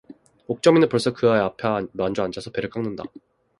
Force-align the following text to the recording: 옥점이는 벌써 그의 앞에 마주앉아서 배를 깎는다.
옥점이는 0.47 0.89
벌써 0.89 1.13
그의 1.13 1.39
앞에 1.39 1.61
마주앉아서 1.91 2.49
배를 2.49 2.71
깎는다. 2.71 3.03